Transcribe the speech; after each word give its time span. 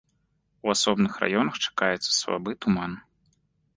У 0.67 0.71
асобных 0.75 1.13
раёнах 1.25 1.59
чакаецца 1.67 2.11
слабы 2.21 2.51
туман. 2.67 2.91